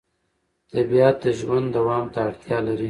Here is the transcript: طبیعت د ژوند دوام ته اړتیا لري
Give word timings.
طبیعت 0.71 1.15
د 1.23 1.25
ژوند 1.39 1.67
دوام 1.77 2.05
ته 2.13 2.19
اړتیا 2.27 2.57
لري 2.65 2.79